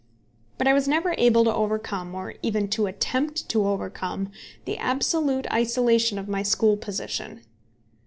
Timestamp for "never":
0.87-1.13